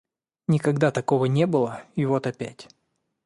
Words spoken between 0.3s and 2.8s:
никогда такого не было,и вот опять.